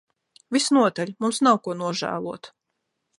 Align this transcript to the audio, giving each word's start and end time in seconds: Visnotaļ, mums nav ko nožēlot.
Visnotaļ, 0.55 1.11
mums 1.25 1.41
nav 1.47 1.61
ko 1.67 1.75
nožēlot. 1.85 2.51